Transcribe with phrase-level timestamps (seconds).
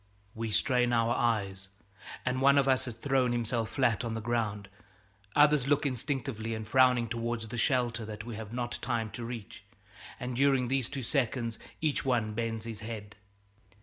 [0.33, 1.69] We strain our eyes,
[2.25, 4.67] and one of us has thrown himself flat on the ground;
[5.35, 9.63] others look instinctively and frowning towards the shelter that we have not time to reach,
[10.19, 13.15] and during these two seconds each one bends his head.